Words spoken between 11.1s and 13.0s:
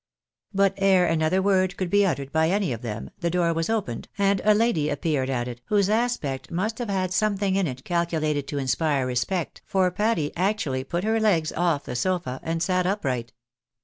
legs off the sofa and sat